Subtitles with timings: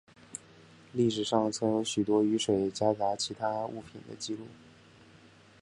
[0.93, 4.47] 历史上曾有许多雨水夹杂其他物品的记录。